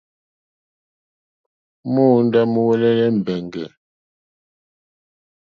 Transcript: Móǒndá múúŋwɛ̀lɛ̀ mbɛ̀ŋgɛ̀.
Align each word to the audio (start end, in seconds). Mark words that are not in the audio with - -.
Móǒndá 1.93 2.41
múúŋwɛ̀lɛ̀ 2.51 2.91
mbɛ̀ŋgɛ̀. 3.17 3.67